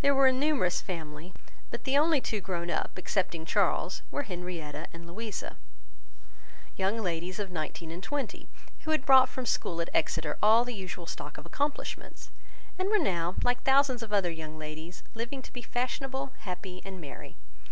There 0.00 0.16
was 0.16 0.30
a 0.30 0.36
numerous 0.36 0.80
family; 0.80 1.32
but 1.70 1.84
the 1.84 1.96
only 1.96 2.20
two 2.20 2.40
grown 2.40 2.72
up, 2.72 2.98
excepting 2.98 3.44
Charles, 3.44 4.02
were 4.10 4.24
Henrietta 4.24 4.88
and 4.92 5.06
Louisa, 5.06 5.56
young 6.74 6.98
ladies 6.98 7.38
of 7.38 7.52
nineteen 7.52 7.92
and 7.92 8.02
twenty, 8.02 8.48
who 8.80 8.90
had 8.90 9.06
brought 9.06 9.28
from 9.28 9.46
school 9.46 9.80
at 9.80 9.88
Exeter 9.94 10.36
all 10.42 10.64
the 10.64 10.74
usual 10.74 11.06
stock 11.06 11.38
of 11.38 11.46
accomplishments, 11.46 12.32
and 12.80 12.88
were 12.88 12.98
now 12.98 13.36
like 13.44 13.62
thousands 13.62 14.02
of 14.02 14.12
other 14.12 14.32
young 14.32 14.58
ladies, 14.58 15.04
living 15.14 15.40
to 15.40 15.52
be 15.52 15.62
fashionable, 15.62 16.32
happy, 16.40 16.82
and 16.84 17.00
merry. 17.00 17.36